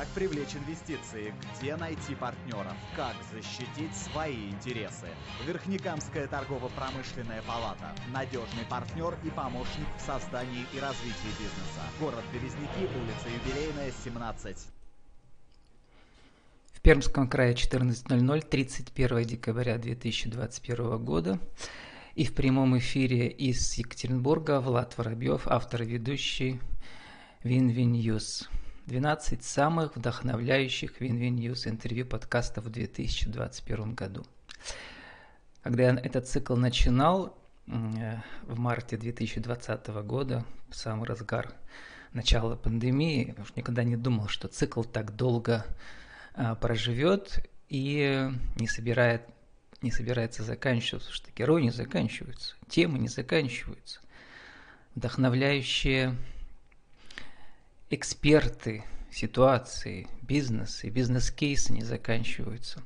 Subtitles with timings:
[0.00, 1.34] Как привлечь инвестиции?
[1.58, 2.72] Где найти партнеров?
[2.96, 5.08] Как защитить свои интересы?
[5.46, 7.94] Верхнекамская торгово-промышленная палата.
[8.10, 11.82] Надежный партнер и помощник в создании и развитии бизнеса.
[12.00, 14.56] Город Березники, улица Юбилейная, 17.
[16.72, 21.38] В Пермском крае 14.00, 31 декабря 2021 года.
[22.14, 26.58] И в прямом эфире из Екатеринбурга Влад Воробьев, автор и ведущий
[27.44, 28.48] Win-Win News.
[28.90, 34.26] 12 самых вдохновляющих Win-Win News интервью подкастов в 2021 году.
[35.62, 41.54] Когда я этот цикл начинал э, в марте 2020 года, в самый разгар
[42.12, 45.64] начала пандемии, уж никогда не думал, что цикл так долго
[46.34, 49.22] э, проживет и не, собирает,
[49.82, 54.00] не собирается заканчиваться, что герои не заканчиваются, темы не заканчиваются.
[54.96, 56.16] Вдохновляющие
[57.90, 62.82] эксперты ситуации, бизнес и бизнес-кейсы не заканчиваются.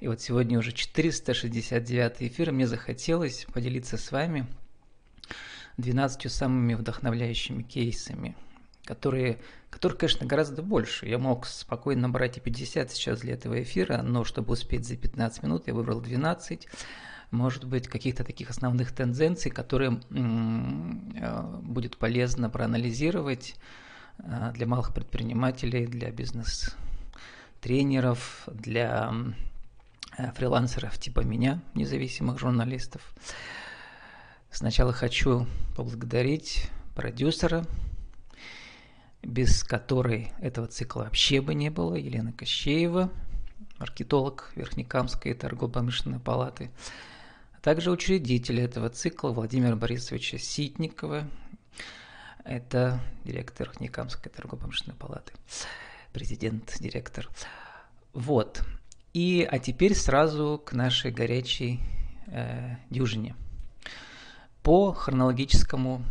[0.00, 4.46] И вот сегодня уже 469 эфир, мне захотелось поделиться с вами
[5.76, 8.34] 12 самыми вдохновляющими кейсами,
[8.84, 9.38] которые,
[9.68, 11.06] которых, конечно, гораздо больше.
[11.06, 15.42] Я мог спокойно набрать и 50 сейчас для этого эфира, но чтобы успеть за 15
[15.42, 16.66] минут, я выбрал 12
[17.30, 23.54] может быть, каких-то таких основных тенденций, которые э, будет полезно проанализировать,
[24.54, 29.14] для малых предпринимателей, для бизнес-тренеров, для
[30.18, 33.14] э, фрилансеров типа меня, независимых журналистов.
[34.50, 37.64] Сначала хочу поблагодарить продюсера,
[39.22, 43.10] без которой этого цикла вообще бы не было, Елена Кощеева,
[43.78, 46.70] маркетолог Верхнекамской торгово-промышленной палаты,
[47.52, 51.28] а также учредителя этого цикла Владимира Борисовича Ситникова
[52.44, 55.32] это директор Никамской торгово-промышленной палаты,
[56.12, 57.28] президент, директор.
[58.12, 58.62] Вот.
[59.12, 61.80] И, а теперь сразу к нашей горячей
[62.26, 63.34] э, дюжине.
[64.62, 66.04] По хронологическому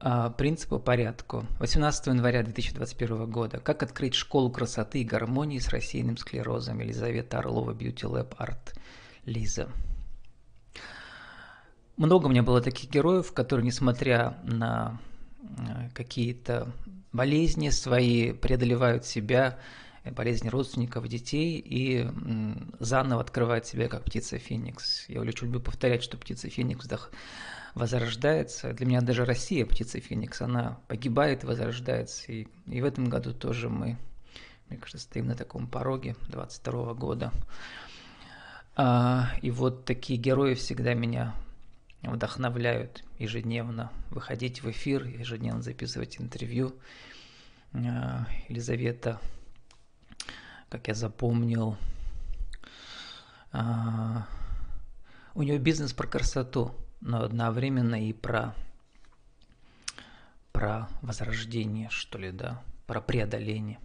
[0.00, 1.46] э, принципу порядку.
[1.58, 3.58] 18 января 2021 года.
[3.60, 6.80] Как открыть школу красоты и гармонии с рассеянным склерозом.
[6.80, 8.76] Елизавета Орлова, Beauty Lab Art,
[9.24, 9.70] Лиза.
[12.00, 14.98] Много у меня было таких героев, которые, несмотря на
[15.42, 16.72] э, какие-то
[17.12, 19.58] болезни свои, преодолевают себя,
[20.04, 22.08] э, болезни родственников, детей и
[22.78, 25.10] заново открывают себя как птица Феникс.
[25.10, 27.10] Я люблю повторять, что птица Феникс вдох
[27.74, 28.72] возрождается.
[28.72, 32.32] Для меня даже Россия птица Феникс, она погибает и возрождается.
[32.32, 33.98] И, и в этом году тоже мы,
[34.70, 37.30] мне кажется, стоим на таком пороге 22 года.
[38.74, 41.34] А, и вот такие герои всегда меня
[42.02, 46.74] вдохновляют ежедневно выходить в эфир, ежедневно записывать интервью.
[47.72, 49.20] А, Елизавета,
[50.68, 51.76] как я запомнил,
[53.52, 54.26] а,
[55.34, 58.54] у нее бизнес про красоту, но одновременно и про,
[60.52, 63.78] про возрождение, что ли, да, про преодоление.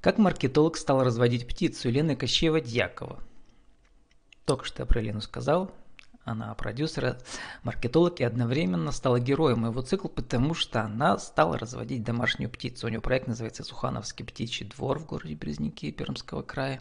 [0.00, 3.20] Как маркетолог стал разводить птицу Елена Кощеева-Дьякова.
[4.44, 5.74] Только что я про Елену сказал,
[6.26, 7.18] она продюсер,
[7.62, 12.86] маркетолог и одновременно стала героем моего цикла, потому что она стала разводить домашнюю птицу.
[12.86, 16.80] У нее проект называется «Сухановский птичий двор» в городе Березники Пермского края.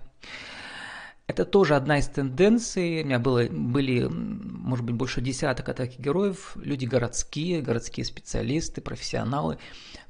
[1.28, 3.02] Это тоже одна из тенденций.
[3.02, 6.56] У меня было, были, может быть, больше десяток таких героев.
[6.56, 9.58] Люди городские, городские специалисты, профессионалы,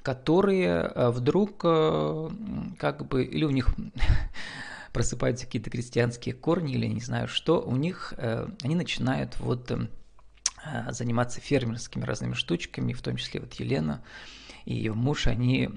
[0.02, 2.30] которые э, вдруг э,
[2.80, 3.70] как бы, или у них
[4.96, 9.90] просыпаются какие-то крестьянские корни или не знаю что, у них э, они начинают вот э,
[10.92, 14.02] заниматься фермерскими разными штучками, в том числе вот Елена
[14.64, 15.70] и ее муж, они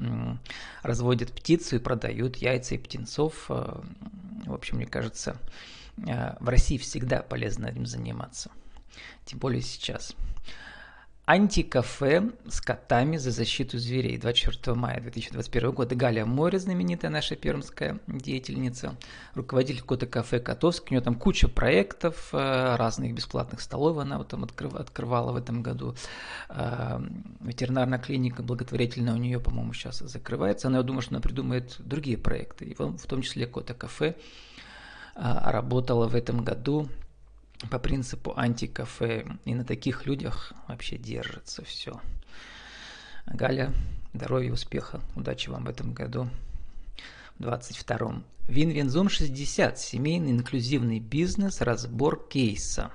[0.82, 3.46] разводят птицу и продают яйца и птенцов.
[3.48, 3.82] Э,
[4.46, 5.36] в общем, мне кажется,
[5.96, 8.52] в России всегда полезно этим заниматься,
[9.24, 10.14] тем более сейчас.
[11.28, 14.16] Антикафе с котами за защиту зверей.
[14.16, 18.96] 24 мая 2021 года Галя Море, знаменитая наша пермская деятельница,
[19.34, 20.86] руководитель кота кафе Котовский.
[20.88, 25.36] У нее там куча проектов, э, разных бесплатных столов она вот там открыв, открывала в
[25.36, 25.94] этом году.
[26.48, 26.98] Э,
[27.40, 30.68] ветеринарная клиника благотворительная у нее, по-моему, сейчас закрывается.
[30.68, 34.16] Она, я думаю, что она придумает другие проекты, и в том числе кота кафе
[35.14, 36.88] э, работала в этом году
[37.70, 39.26] по принципу антикафе.
[39.44, 42.00] И на таких людях вообще держится все.
[43.26, 43.74] Галя,
[44.14, 46.28] здоровья, успеха, удачи вам в этом году,
[47.38, 48.24] в 22-м.
[48.48, 49.78] Винвинзон 60.
[49.78, 51.60] Семейный инклюзивный бизнес.
[51.60, 52.90] Разбор кейса.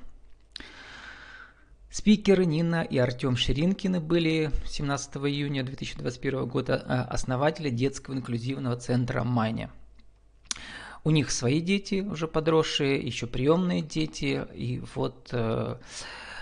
[1.92, 9.24] Спикеры Нина и Артем Ширинкины были 17 июня 2021 года а, основатели детского инклюзивного центра
[9.24, 9.70] «Маня».
[11.04, 15.78] У них свои дети уже подросшие, еще приемные дети, и вот э,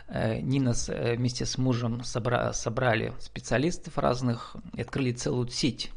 [0.08, 5.92] э, Нина с, э, вместе с мужем собра, собрали специалистов разных и открыли целую сеть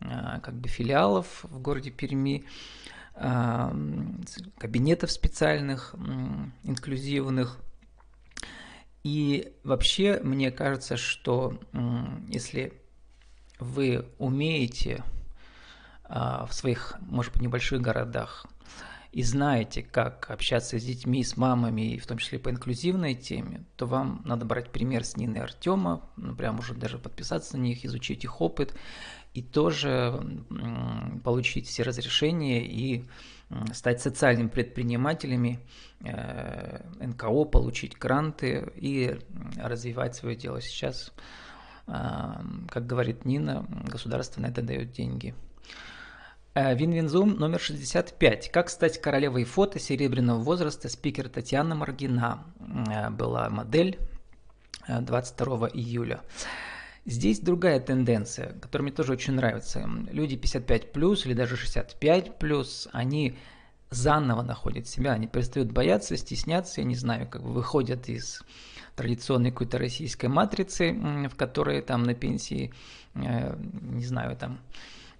[0.00, 2.44] э, как бы филиалов в городе Перми,
[3.14, 3.72] э,
[4.58, 7.58] кабинетов специальных, э, инклюзивных–
[9.02, 11.58] и вообще, мне кажется, что
[12.28, 12.72] если
[13.58, 15.02] вы умеете
[16.08, 18.46] в своих, может быть, небольших городах
[19.12, 23.64] и знаете, как общаться с детьми, с мамами, и в том числе по инклюзивной теме,
[23.76, 27.62] то вам надо брать пример с Нины и Артема, ну, прям уже даже подписаться на
[27.62, 28.74] них, изучить их опыт,
[29.34, 30.18] и тоже
[31.24, 33.04] получить все разрешения и
[33.74, 35.60] стать социальными предпринимателями,
[36.00, 39.18] э, НКО, получить гранты и
[39.56, 40.62] развивать свое дело.
[40.62, 41.12] Сейчас,
[41.86, 41.92] э,
[42.70, 45.34] как говорит Нина, государство на это дает деньги.
[46.54, 48.50] Э, Win-Win Zoom номер 65.
[48.50, 50.90] Как стать королевой фото серебряного возраста?
[50.90, 52.44] Спикер Татьяна Маргина
[53.12, 53.98] была модель
[54.86, 56.20] 22 июля.
[57.06, 59.88] Здесь другая тенденция, которая мне тоже очень нравится.
[60.10, 63.34] Люди 55 плюс или даже 65 плюс, они
[63.88, 68.42] заново находят себя, они перестают бояться, стесняться, я не знаю, как бы выходят из
[68.94, 70.92] традиционной какой-то российской матрицы,
[71.30, 72.74] в которой там на пенсии,
[73.14, 74.60] э, не знаю, там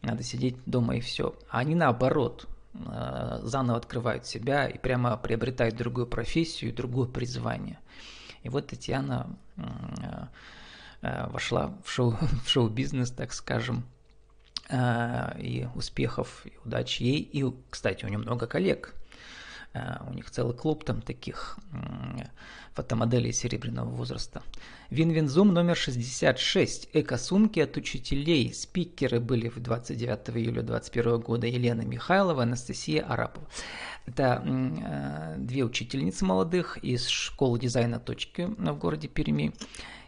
[0.02, 1.34] надо сидеть дома и все.
[1.48, 7.78] А они наоборот, э, заново открывают себя и прямо приобретают другую профессию, другое призвание.
[8.42, 9.36] И вот Татьяна
[11.02, 12.12] Э, вошла в, шоу,
[12.44, 13.84] в шоу-бизнес, так скажем,
[14.68, 17.20] э, и успехов, и удачи ей.
[17.20, 18.94] И, кстати, у нее много коллег.
[19.74, 21.58] Э, у них целый клуб там таких
[22.74, 24.42] фотомоделей серебряного возраста.
[24.90, 26.88] Win-Win Zoom номер 66.
[26.92, 28.52] Эко-сумки от учителей.
[28.52, 33.46] Спикеры были в 29 июля 2021 года Елена Михайлова, Анастасия Арапова.
[34.06, 39.52] Это две учительницы молодых из школы дизайна «Точки» в городе Перми.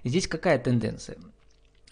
[0.04, 1.16] Здесь какая тенденция?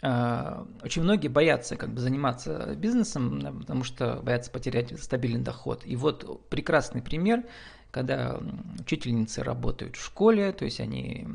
[0.05, 5.83] А, очень многие боятся как бы заниматься бизнесом, потому что боятся потерять стабильный доход.
[5.85, 7.45] И вот прекрасный пример,
[7.93, 8.41] когда
[8.81, 11.27] учительницы работают в школе, то есть они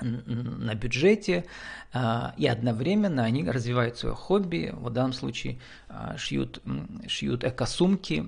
[0.00, 1.44] на бюджете,
[1.92, 5.58] а, и одновременно они развивают свое хобби, в данном случае
[5.88, 6.62] а, шьют,
[7.08, 8.26] шьют эко-сумки,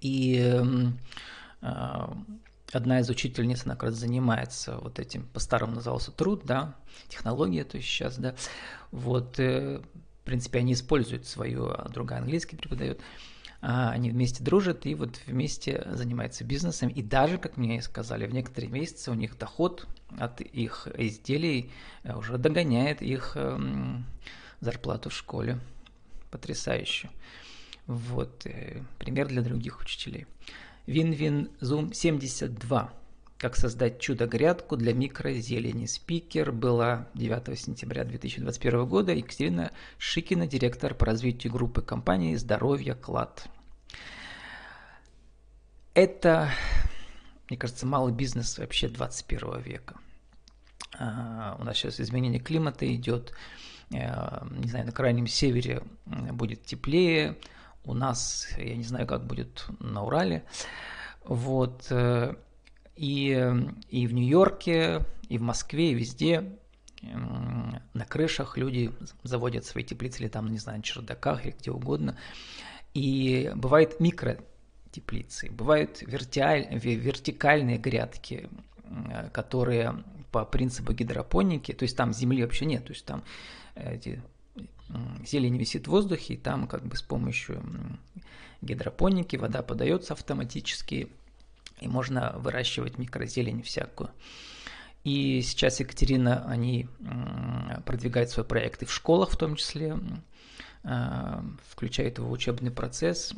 [0.00, 0.62] и
[2.72, 6.74] одна из учительниц, она как раз занимается вот этим, по-старому назывался труд, да,
[7.08, 8.34] технология, то есть сейчас, да,
[8.90, 9.80] вот, э,
[10.22, 13.00] в принципе, они используют свою, а другая английский преподает,
[13.62, 18.34] а они вместе дружат и вот вместе занимаются бизнесом, и даже, как мне сказали, в
[18.34, 19.86] некоторые месяцы у них доход
[20.18, 21.70] от их изделий
[22.02, 24.04] э, уже догоняет их эм,
[24.60, 25.58] зарплату в школе.
[26.30, 27.10] Потрясающе.
[27.86, 30.26] Вот, э, пример для других учителей.
[30.86, 32.92] Винвин Zoom 72.
[33.38, 35.86] Как создать чудо-грядку для микрозелени.
[35.86, 43.48] Спикер была 9 сентября 2021 года Екатерина Шикина, директор по развитию группы компании «Здоровье Клад».
[45.92, 46.50] Это,
[47.48, 49.96] мне кажется, малый бизнес вообще 21 века.
[50.98, 53.32] А, у нас сейчас изменение климата идет,
[53.90, 57.36] э, не знаю, на крайнем севере будет теплее,
[57.86, 60.44] у нас, я не знаю, как будет на Урале.
[61.24, 61.86] Вот.
[61.90, 62.34] Э,
[62.96, 63.52] и,
[63.90, 66.58] и в Нью-Йорке, и в Москве, и везде
[67.02, 72.16] на крышах люди заводят свои теплицы или там, не знаю, на чердаках или где угодно.
[72.94, 78.48] И бывают микротеплицы, бывают вертиаль, вертикальные грядки,
[79.32, 80.02] которые
[80.32, 83.22] по принципу гидропоники, то есть там земли вообще нет, то есть там
[83.74, 84.22] эти
[85.24, 87.62] зелень висит в воздухе, и там как бы с помощью
[88.62, 91.08] гидропоники вода подается автоматически,
[91.80, 94.10] и можно выращивать микрозелень всякую.
[95.04, 96.88] И сейчас Екатерина, они
[97.84, 99.96] продвигают свои проекты в школах в том числе,
[100.82, 103.34] а, включают его в учебный процесс.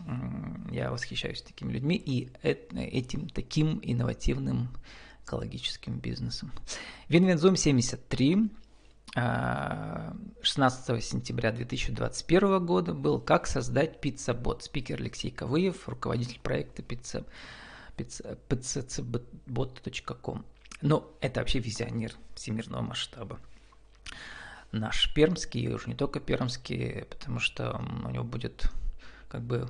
[0.70, 4.68] Я восхищаюсь такими людьми и этим таким инновативным
[5.24, 6.52] экологическим бизнесом.
[7.08, 8.50] Win-Win Zoom 73
[9.14, 14.62] 16 сентября 2021 года был «Как создать пицца-бот».
[14.64, 17.24] Спикер Алексей Ковыев, руководитель проекта пицца,
[17.96, 20.44] пицца, pizzabot.com.
[20.82, 23.40] Но это вообще визионер всемирного масштаба.
[24.70, 28.70] Наш пермский, и уже не только пермский, потому что у него будет
[29.28, 29.68] как бы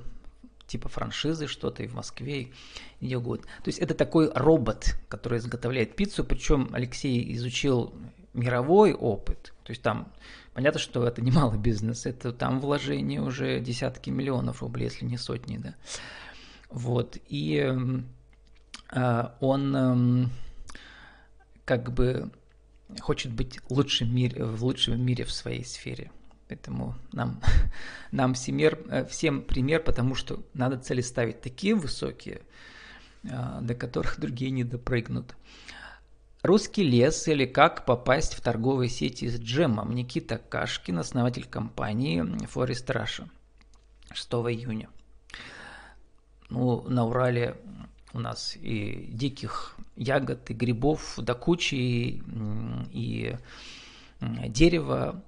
[0.67, 2.53] типа франшизы что-то и в Москве, и
[3.01, 3.47] где угодно.
[3.63, 7.93] То есть это такой робот, который изготовляет пиццу, причем Алексей изучил
[8.33, 9.53] мировой опыт.
[9.63, 10.11] То есть там
[10.53, 15.57] понятно, что это немало бизнес, это там вложение уже десятки миллионов рублей, если не сотни,
[15.57, 15.75] да.
[16.69, 17.75] Вот, и
[18.91, 20.27] э, он э,
[21.65, 22.31] как бы
[22.99, 26.11] хочет быть лучшим мир, в лучшем мире в своей сфере.
[26.47, 27.39] Поэтому нам,
[28.11, 32.41] нам всемир, э, всем пример, потому что надо цели ставить такие высокие,
[33.23, 35.35] э, до которых другие не допрыгнут.
[36.41, 39.93] Русский лес или как попасть в торговые сети с джемом.
[39.93, 43.29] Никита Кашкин, основатель компании Forest Russia.
[44.13, 44.89] 6 июня.
[46.49, 47.57] Ну, на Урале
[48.13, 52.23] у нас и диких ягод, и грибов до кучи, и,
[52.91, 53.37] и
[54.47, 55.21] дерева.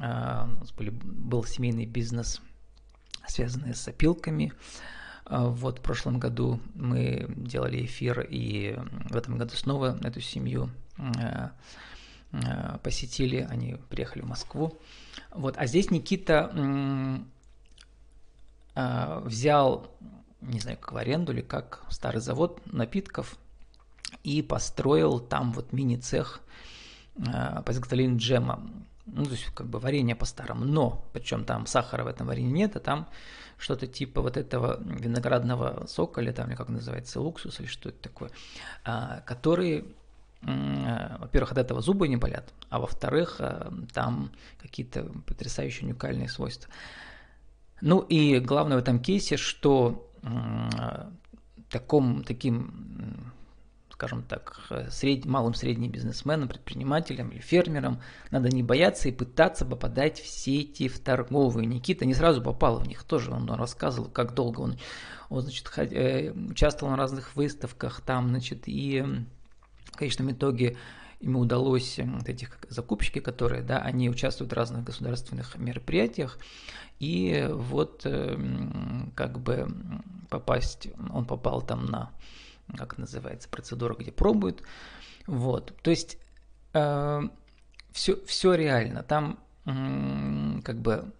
[0.00, 2.40] А, у нас были, был семейный бизнес,
[3.26, 4.52] связанный с опилками.
[5.28, 8.76] А, вот в прошлом году мы делали эфир, и
[9.10, 11.52] в этом году снова эту семью а,
[12.82, 14.78] посетили, они приехали в Москву.
[15.32, 16.52] Вот, а здесь Никита
[19.24, 19.90] взял
[20.40, 23.36] не знаю, как в аренду или как, старый завод напитков,
[24.22, 26.40] и построил там вот мини-цех
[27.16, 28.62] э, по изготовлению джема.
[29.12, 32.76] Ну, то есть как бы варенье по-старому, но, причем там сахара в этом варенье нет,
[32.76, 33.08] а там
[33.56, 38.30] что-то типа вот этого виноградного сока, или там, как называется, уксус, или что это такое,
[38.84, 39.84] э, который
[40.40, 44.30] во-первых, от этого зубы не болят, а во-вторых, э, там
[44.62, 46.72] какие-то потрясающие уникальные свойства.
[47.80, 50.08] Ну и главное в этом кейсе, что
[51.70, 52.87] таком, таким,
[53.98, 58.00] скажем так, сред, малым средним бизнесменам, предпринимателям или фермерам
[58.30, 61.66] надо не бояться и пытаться попадать в сети в торговые.
[61.66, 64.78] Никита не сразу попал в них, тоже он рассказывал, как долго он,
[65.30, 69.04] он значит, э, участвовал на разных выставках там, значит, и
[69.86, 70.76] в конечном итоге
[71.18, 76.38] ему удалось, вот этих закупщики, которые, да, они участвуют в разных государственных мероприятиях,
[77.00, 79.66] и вот эм, как бы
[80.30, 82.12] попасть, он попал там на,
[82.76, 84.62] как называется, процедуру, где пробуют.
[85.26, 86.18] Вот, то есть
[86.72, 87.20] э,
[87.92, 89.02] все, все реально.
[89.02, 91.12] Там э, как бы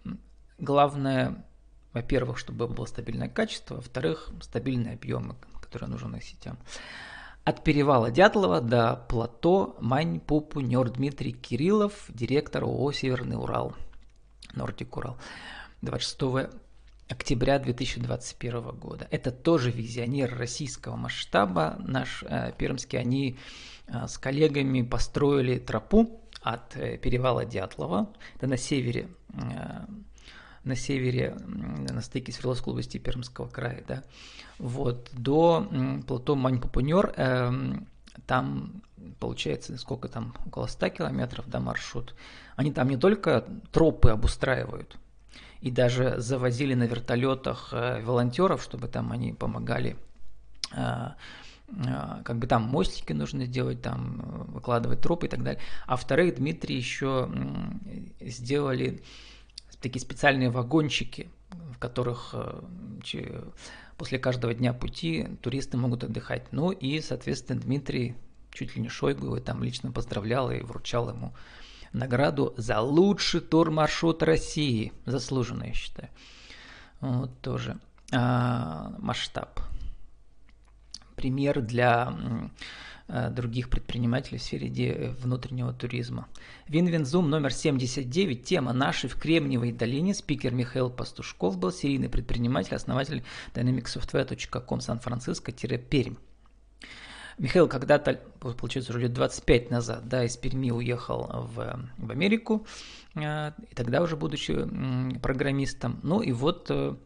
[0.58, 1.44] главное,
[1.92, 6.58] во-первых, чтобы было стабильное качество, во-вторых, стабильные объемы, которые нужны сетям.
[7.44, 13.74] От перевала Дятлова до плато Мань Пупу Нер Дмитрий Кириллов, директор ООО «Северный Урал»,
[14.54, 15.16] Нордик Урал.
[15.80, 16.20] 26
[17.08, 19.08] октября 2021 года.
[19.10, 21.76] Это тоже визионер российского масштаба.
[21.80, 23.38] Наш э, пермский, они
[23.86, 29.86] э, с коллегами построили тропу от э, перевала Дятлова, это на севере, э,
[30.64, 34.04] на севере, на стыке Свердловской области Пермского края, да,
[34.58, 37.52] вот, до э, плато Мань-Папунер, э,
[38.26, 38.82] там
[39.20, 42.14] получается, сколько там, около 100 километров, да, маршрут.
[42.56, 44.96] Они там не только тропы обустраивают,
[45.60, 49.96] и даже завозили на вертолетах э, волонтеров, чтобы там они помогали
[50.72, 51.08] э,
[51.68, 55.60] э, как бы там мостики нужно сделать, там выкладывать тропы и так далее.
[55.86, 57.28] А вторых Дмитрий еще
[58.20, 59.02] сделали
[59.80, 62.34] такие специальные вагончики, в которых
[63.96, 66.52] после каждого дня пути туристы могут отдыхать.
[66.52, 68.16] Ну и, соответственно, Дмитрий
[68.50, 71.32] чуть ли не Шойгу его там лично поздравлял и вручал ему
[71.92, 74.92] награду за лучший тур-маршрут России.
[75.06, 76.08] Заслуженно, я считаю.
[77.00, 77.78] Вот тоже
[78.12, 79.60] а, масштаб.
[81.14, 82.12] Пример для
[83.06, 86.28] а, других предпринимателей в сфере внутреннего туризма.
[86.68, 88.44] Win-Win Zoom номер 79.
[88.44, 90.14] Тема «Наши в Кремниевой долине».
[90.14, 93.22] Спикер Михаил Пастушков был серийный предприниматель, основатель
[93.54, 96.16] dynamicsoftware.com Сан-Франциско-Пермь.
[97.38, 102.66] Михаил когда-то, получается, уже лет 25 назад, да, из Перми уехал в, в Америку,
[103.14, 104.54] э, и тогда уже будучи
[105.20, 106.00] программистом.
[106.02, 106.96] Ну и вот э,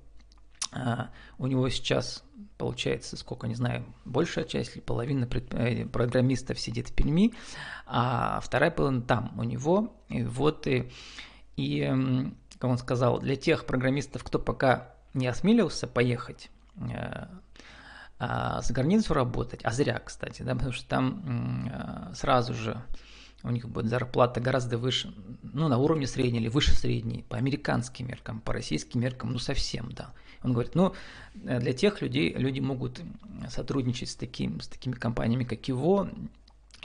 [0.75, 0.97] э,
[1.39, 2.25] у него сейчас
[2.57, 7.35] получается, сколько, не знаю, большая часть или половина программистов сидит в Перми,
[7.87, 9.95] а вторая половина там у него.
[10.09, 10.91] И вот и,
[11.57, 11.85] и
[12.59, 17.29] как он сказал, для тех программистов, кто пока не осмелился поехать а,
[18.63, 22.83] за границу работать, а зря, кстати, да, потому что там а, сразу же
[23.43, 25.13] у них будет зарплата гораздо выше,
[25.43, 29.91] ну, на уровне средней или выше средней, по американским меркам, по российским меркам, ну, совсем,
[29.93, 30.13] да.
[30.45, 30.95] Он говорит, ну,
[31.35, 33.01] для тех людей, люди могут
[33.49, 36.09] сотрудничать с, таким, с такими компаниями, как его,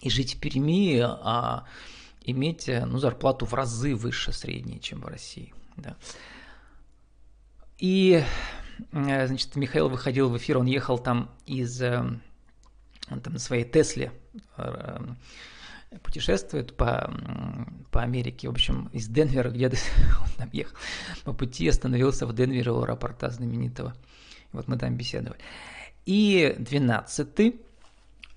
[0.01, 1.65] и жить в Перми, а
[2.21, 5.95] иметь, ну, зарплату в разы выше средней, чем в России, да.
[7.77, 8.25] И э,
[8.91, 12.03] значит, Михаил выходил в эфир, он ехал там из э,
[13.07, 14.11] там на своей Тесле
[14.57, 14.99] э,
[16.03, 17.13] путешествует по,
[17.91, 20.75] по Америке, в общем, из Денвера, где он там ехал,
[21.23, 23.95] по пути остановился в Денвере у аэропорта знаменитого.
[24.51, 25.39] Вот мы там беседовали.
[26.05, 27.61] И двенадцатый,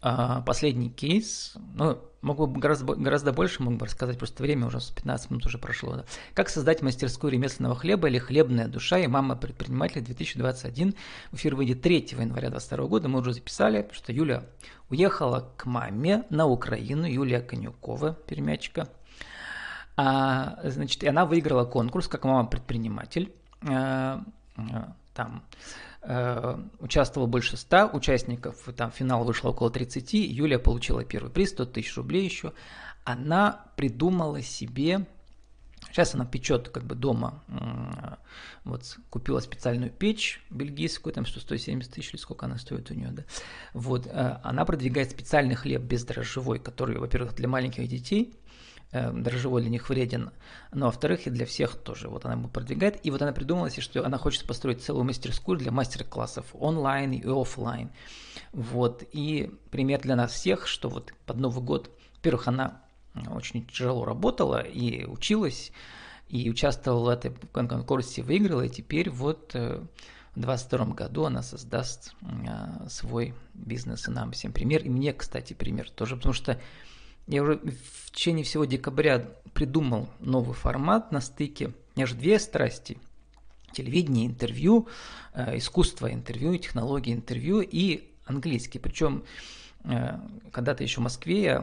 [0.00, 5.30] последний кейс, ну, Могу гораздо, гораздо больше мог бы рассказать, просто время уже с 15
[5.30, 5.96] минут уже прошло.
[5.96, 6.04] Да.
[6.34, 10.94] Как создать мастерскую ремесленного хлеба или хлебная душа и мама предпринимателя 2021.
[11.32, 13.08] В эфир выйдет 3 января 2022 года.
[13.08, 14.44] Мы уже записали, что Юля
[14.90, 18.88] уехала к маме на Украину, Юлия Конюкова, перемячка.
[19.96, 23.32] А, значит, и она выиграла конкурс как мама-предприниматель.
[23.62, 24.22] А,
[24.56, 25.42] а, там
[26.02, 31.96] участвовало больше 100 участников, там финал вышло около 30, Юлия получила первый приз, 100 тысяч
[31.96, 32.52] рублей еще.
[33.04, 35.06] Она придумала себе,
[35.90, 37.42] сейчас она печет как бы дома,
[38.64, 43.10] вот купила специальную печь бельгийскую, там что 170 тысяч или сколько она стоит у нее,
[43.10, 43.24] да.
[43.74, 48.39] Вот, э, она продвигает специальный хлеб бездрожжевой, который, во-первых, для маленьких детей– э,
[48.92, 50.30] дрожжевой для них вреден,
[50.72, 52.08] но во-вторых и для всех тоже.
[52.08, 55.58] Вот она его продвигает, и вот она придумала себе, что она хочет построить целую мастерскую
[55.58, 57.90] для мастер-классов онлайн и офлайн.
[58.52, 62.82] Вот, и пример для нас всех, что вот под Новый год, во-первых, она
[63.30, 65.72] очень тяжело работала и училась,
[66.28, 69.84] и участвовала в этой конкурсе, выиграла, и теперь вот э,
[70.34, 74.82] в 2022 году она создаст э, свой бизнес и нам всем пример.
[74.82, 76.60] И мне, кстати, пример тоже, потому что
[77.30, 81.68] я уже в течение всего декабря придумал новый формат на стыке.
[81.68, 82.98] У меня же две страсти.
[83.72, 84.88] Телевидение, интервью,
[85.32, 88.80] э, искусство интервью, технологии интервью и английский.
[88.80, 89.24] Причем
[90.52, 91.60] когда-то еще в Москве, я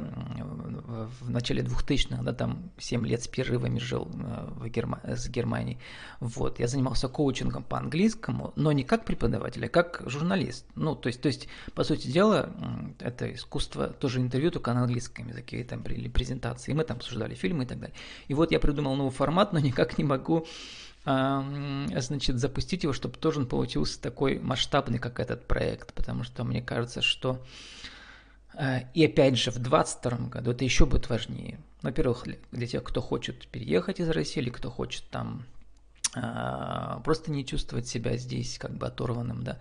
[1.20, 5.02] в начале 2000-х, да, там 7 лет с перерывами жил э, в Герма...
[5.04, 5.78] с Германией.
[6.20, 10.66] Вот, я занимался коучингом по английскому, но не как преподаватель, а как журналист.
[10.76, 12.50] Ну, то есть, то есть, по сути дела,
[13.00, 17.36] это искусство, тоже интервью, только на английском языке, там были презентации, и мы там обсуждали
[17.36, 17.96] фильмы и так далее.
[18.28, 20.46] И вот я придумал новый формат, но никак не могу
[21.06, 26.62] значит, запустить его, чтобы тоже он получился такой масштабный, как этот проект, потому что мне
[26.62, 27.42] кажется, что Э,
[28.94, 31.60] и опять же, в 2022 году это еще будет важнее.
[31.82, 35.46] Во-первых, для тех, кто хочет переехать из России, или кто хочет там
[36.16, 39.60] э, просто не чувствовать себя здесь как бы оторванным, да.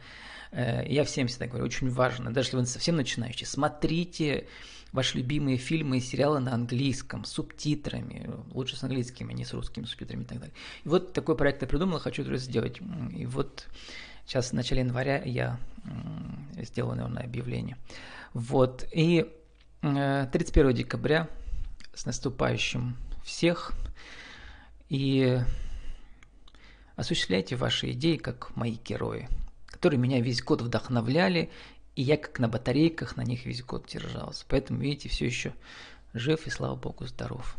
[0.50, 4.46] Э, я всем всегда говорю, очень важно, даже если вы совсем начинающий, смотрите
[4.92, 9.52] ваши любимые фильмы и сериалы на английском, с субтитрами, лучше с английскими, а не с
[9.52, 10.54] русскими субтитрами и так далее.
[10.84, 12.80] И вот такой проект я придумал, хочу это сделать.
[13.14, 13.66] И вот
[14.26, 15.58] сейчас в начале января я
[16.56, 17.76] сделаю, наверное, объявление.
[18.34, 18.86] Вот.
[18.92, 19.26] И
[19.80, 21.28] 31 э, декабря
[21.94, 23.72] с наступающим всех.
[24.88, 25.38] И
[26.96, 29.28] осуществляйте ваши идеи, как мои герои,
[29.66, 31.50] которые меня весь год вдохновляли,
[31.94, 34.44] и я как на батарейках на них весь год держался.
[34.48, 35.54] Поэтому, видите, все еще
[36.12, 37.56] жив и, слава богу, здоров.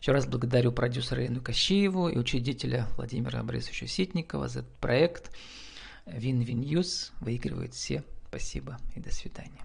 [0.00, 5.30] Еще раз благодарю продюсера Ину Кощееву и учредителя Владимира Борисовича Ситникова за этот проект.
[6.06, 8.04] Win-Win News выигрывают все.
[8.28, 9.62] Спасибо и до свидания.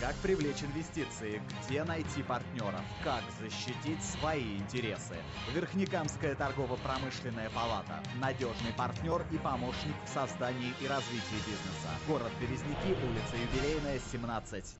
[0.00, 1.42] Как привлечь инвестиции?
[1.62, 2.80] Где найти партнеров?
[3.04, 5.14] Как защитить свои интересы?
[5.54, 8.02] Верхнекамская торгово-промышленная палата.
[8.18, 11.90] Надежный партнер и помощник в создании и развитии бизнеса.
[12.08, 14.76] Город Березники, улица Юбилейная, 17.